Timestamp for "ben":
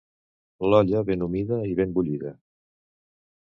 1.11-1.27, 1.83-1.95